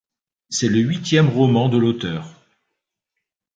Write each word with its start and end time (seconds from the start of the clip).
C'est 0.49 0.67
le 0.69 0.79
huitième 0.79 1.29
roman 1.29 1.69
de 1.69 1.77
l'auteur. 1.77 2.33